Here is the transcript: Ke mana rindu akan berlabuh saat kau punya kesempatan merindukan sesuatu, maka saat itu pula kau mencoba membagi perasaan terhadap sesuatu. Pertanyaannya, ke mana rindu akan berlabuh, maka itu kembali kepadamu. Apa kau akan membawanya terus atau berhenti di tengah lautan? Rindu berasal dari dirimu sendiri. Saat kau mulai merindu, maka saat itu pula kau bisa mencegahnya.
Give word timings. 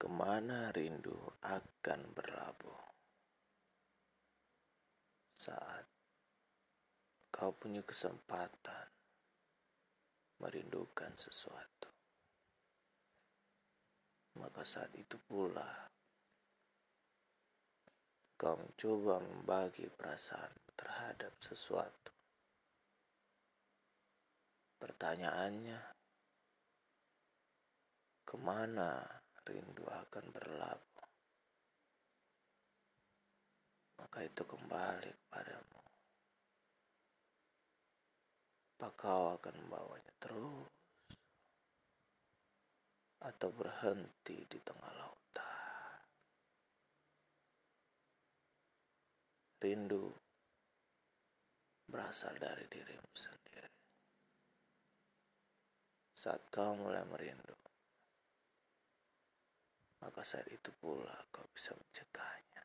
Ke 0.00 0.08
mana 0.08 0.72
rindu 0.72 1.12
akan 1.44 2.00
berlabuh 2.16 2.82
saat 5.36 5.84
kau 7.28 7.52
punya 7.52 7.84
kesempatan 7.84 8.88
merindukan 10.40 11.12
sesuatu, 11.20 11.92
maka 14.40 14.64
saat 14.64 14.88
itu 14.96 15.20
pula 15.20 15.68
kau 18.40 18.56
mencoba 18.56 19.20
membagi 19.20 19.84
perasaan 19.92 20.56
terhadap 20.80 21.36
sesuatu. 21.44 22.12
Pertanyaannya, 24.80 25.80
ke 28.24 28.36
mana 28.40 29.20
rindu 29.44 29.79
akan 30.10 30.26
berlabuh, 30.34 31.06
maka 34.02 34.18
itu 34.26 34.42
kembali 34.42 35.06
kepadamu. 35.06 35.80
Apa 38.74 38.88
kau 38.98 39.38
akan 39.38 39.54
membawanya 39.54 40.10
terus 40.18 40.74
atau 43.22 43.54
berhenti 43.54 44.34
di 44.50 44.58
tengah 44.58 44.90
lautan? 44.98 46.02
Rindu 49.62 50.10
berasal 51.86 52.34
dari 52.34 52.66
dirimu 52.66 53.14
sendiri. 53.14 53.70
Saat 56.18 56.50
kau 56.50 56.74
mulai 56.74 57.06
merindu, 57.06 57.69
maka 60.00 60.24
saat 60.24 60.48
itu 60.48 60.72
pula 60.80 61.14
kau 61.30 61.44
bisa 61.52 61.76
mencegahnya. 61.76 62.62